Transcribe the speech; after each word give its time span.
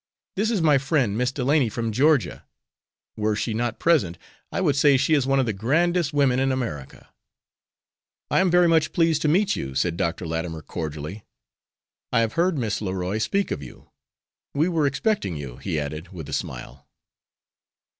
"This 0.35 0.49
is 0.49 0.63
my 0.63 0.79
friend, 0.79 1.15
Miss 1.15 1.31
Delany, 1.31 1.69
from 1.69 1.91
Georgia. 1.91 2.47
Were 3.15 3.35
she 3.35 3.53
not 3.53 3.77
present 3.77 4.17
I 4.51 4.59
would 4.59 4.75
say 4.75 4.97
she 4.97 5.13
is 5.13 5.27
one 5.27 5.39
of 5.39 5.45
the 5.45 5.53
grandest 5.53 6.11
women 6.11 6.39
in 6.39 6.51
America." 6.51 7.09
"I 8.31 8.39
am 8.39 8.49
very 8.49 8.67
much 8.67 8.93
pleased 8.93 9.21
to 9.21 9.27
meet 9.27 9.55
you," 9.55 9.75
said 9.75 9.97
Dr. 9.97 10.25
Latimer, 10.25 10.63
cordially; 10.63 11.23
"I 12.11 12.21
have 12.21 12.33
heard 12.33 12.57
Miss 12.57 12.81
Leroy 12.81 13.19
speak 13.19 13.51
of 13.51 13.61
you. 13.61 13.91
We 14.55 14.67
were 14.67 14.87
expecting 14.87 15.35
you," 15.35 15.57
he 15.57 15.79
added, 15.79 16.07
with 16.09 16.27
a 16.27 16.33
smile. 16.33 16.87